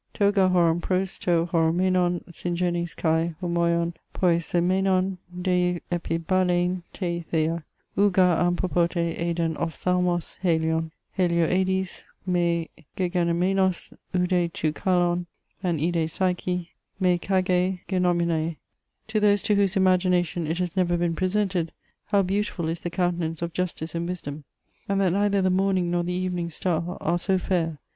To 0.15 0.31
gar 0.31 0.49
horon 0.49 0.81
pros 0.81 1.19
to 1.19 1.47
horomenon 1.51 2.23
syngenes 2.33 2.95
kai 2.95 3.35
homoion 3.39 3.93
poiaesamenon 4.15 5.17
dei 5.39 5.79
epiballein 5.91 6.81
tae 6.91 7.21
thea, 7.29 7.63
ou 7.95 8.09
gar 8.09 8.43
an 8.43 8.55
popote 8.55 8.95
eiden 9.19 9.55
ophthalmos 9.57 10.39
haelion, 10.41 10.89
haelioeidaes 11.19 12.05
mae 12.25 12.67
gegenaemenos 12.97 13.93
oude 14.15 14.51
to 14.51 14.73
kalon 14.73 15.27
an 15.61 15.77
idae 15.77 16.05
psychae, 16.07 16.69
mae 16.99 17.19
kagae 17.19 17.81
genomenae 17.87 18.55
to 19.05 19.19
those 19.19 19.43
to 19.43 19.53
whose 19.53 19.77
imagination 19.77 20.47
it 20.47 20.57
has 20.57 20.75
never 20.75 20.97
been 20.97 21.13
presented, 21.15 21.71
how 22.07 22.23
beautiful 22.23 22.67
is 22.67 22.79
the 22.79 22.89
countenance 22.89 23.43
of 23.43 23.53
justice 23.53 23.93
and 23.93 24.09
wisdom; 24.09 24.45
and 24.89 24.99
that 24.99 25.13
neither 25.13 25.43
the 25.43 25.51
morning 25.51 25.91
nor 25.91 26.01
the 26.01 26.11
evening 26.11 26.49
star 26.49 26.97
are 26.99 27.19
so 27.19 27.37
fair. 27.37 27.77